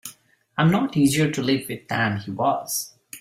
[0.57, 2.95] I'm not easier to live with than he was.